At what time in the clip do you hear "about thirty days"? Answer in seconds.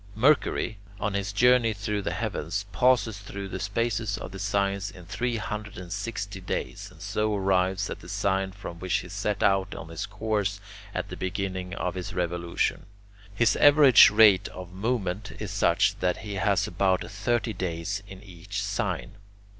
16.65-18.01